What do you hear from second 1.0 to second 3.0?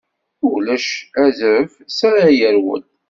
azref s ara yerwel.